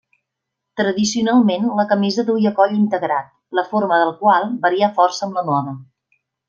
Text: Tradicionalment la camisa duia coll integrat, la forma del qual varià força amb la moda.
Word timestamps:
Tradicionalment 0.79 1.67
la 1.81 1.85
camisa 1.93 2.25
duia 2.31 2.53
coll 2.61 2.75
integrat, 2.79 3.31
la 3.61 3.67
forma 3.75 4.03
del 4.05 4.17
qual 4.25 4.53
varià 4.67 4.95
força 5.01 5.27
amb 5.29 5.41
la 5.43 5.49
moda. 5.53 5.81